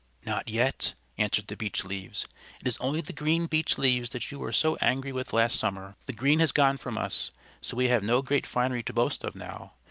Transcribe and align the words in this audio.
"Not 0.25 0.49
yet," 0.49 0.95
answered 1.19 1.45
the 1.45 1.55
Beech 1.55 1.85
Leaves. 1.85 2.25
"It 2.59 2.67
is 2.67 2.75
only 2.79 3.01
the 3.01 3.13
green 3.13 3.45
Beech 3.45 3.77
Leaves 3.77 4.09
that 4.09 4.31
you 4.31 4.39
were 4.39 4.51
so 4.51 4.75
angry 4.77 5.11
with 5.11 5.31
last 5.31 5.59
summer. 5.59 5.95
The 6.07 6.13
green 6.13 6.39
has 6.39 6.51
gone 6.51 6.77
from 6.77 6.97
us, 6.97 7.29
so 7.61 7.77
we 7.77 7.85
have 7.89 8.01
no 8.03 8.23
great 8.23 8.47
finery 8.47 8.81
to 8.81 8.93
boast 8.93 9.23
of 9.23 9.35
now. 9.35 9.73